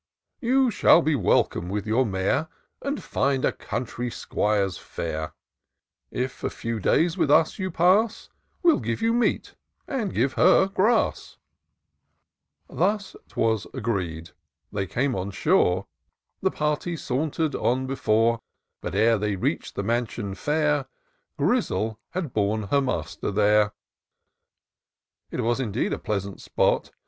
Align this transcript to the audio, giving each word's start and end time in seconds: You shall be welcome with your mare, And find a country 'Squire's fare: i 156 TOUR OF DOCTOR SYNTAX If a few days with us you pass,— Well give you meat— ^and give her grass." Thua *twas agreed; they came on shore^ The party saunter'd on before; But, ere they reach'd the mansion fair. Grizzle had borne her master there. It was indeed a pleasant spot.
You 0.39 0.71
shall 0.71 1.03
be 1.03 1.13
welcome 1.13 1.69
with 1.69 1.85
your 1.85 2.07
mare, 2.07 2.47
And 2.81 3.03
find 3.03 3.45
a 3.45 3.51
country 3.51 4.09
'Squire's 4.09 4.75
fare: 4.79 5.33
i 6.11 6.25
156 6.25 6.37
TOUR 6.41 6.41
OF 6.41 6.41
DOCTOR 6.41 6.41
SYNTAX 6.41 6.43
If 6.43 6.43
a 6.43 6.57
few 6.59 6.79
days 7.13 7.17
with 7.19 7.29
us 7.29 7.59
you 7.59 7.69
pass,— 7.69 8.29
Well 8.63 8.79
give 8.79 9.03
you 9.03 9.13
meat— 9.13 9.53
^and 9.87 10.11
give 10.11 10.33
her 10.33 10.65
grass." 10.65 11.37
Thua 12.67 13.15
*twas 13.27 13.67
agreed; 13.75 14.31
they 14.71 14.87
came 14.87 15.15
on 15.15 15.29
shore^ 15.31 15.85
The 16.41 16.49
party 16.49 16.97
saunter'd 16.97 17.53
on 17.53 17.85
before; 17.85 18.41
But, 18.81 18.95
ere 18.95 19.19
they 19.19 19.35
reach'd 19.35 19.75
the 19.75 19.83
mansion 19.83 20.33
fair. 20.33 20.87
Grizzle 21.37 21.99
had 22.13 22.33
borne 22.33 22.63
her 22.69 22.81
master 22.81 23.29
there. 23.29 23.71
It 25.29 25.41
was 25.41 25.59
indeed 25.59 25.93
a 25.93 25.99
pleasant 25.99 26.41
spot. 26.41 26.89